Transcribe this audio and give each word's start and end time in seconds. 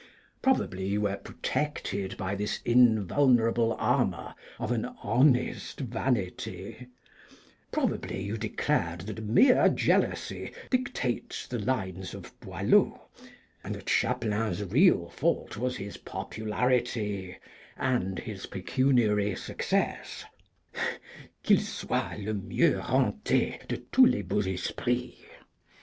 Probably 0.41 0.87
you 0.87 1.01
were 1.01 1.17
protected 1.17 2.17
by 2.17 2.33
this 2.33 2.59
invulnerable 2.65 3.73
armour 3.73 4.33
of 4.57 4.71
an 4.71 4.85
honest 5.03 5.79
vanity, 5.81 6.87
probably 7.71 8.19
you 8.23 8.35
declared 8.35 9.01
that 9.01 9.23
mere 9.23 9.69
jealousy 9.69 10.53
dictates 10.71 11.45
the 11.45 11.59
lines 11.59 12.15
of 12.15 12.33
Boileau, 12.39 13.09
and 13.63 13.75
that 13.75 13.85
Chapelain's 13.85 14.63
real 14.63 15.07
fault 15.09 15.55
was 15.55 15.77
his 15.77 15.97
popularity, 15.97 17.37
and 17.77 18.17
his 18.17 18.47
pecuniary 18.47 19.35
success, 19.35 20.25
Qu'il 21.43 21.59
soit 21.59 22.17
le 22.17 22.33
mieux 22.33 22.79
renté 22.79 23.59
de 23.67 23.77
tous 23.91 24.07
les 24.07 24.23
beaux 24.23 24.41
esprits. 24.47 25.19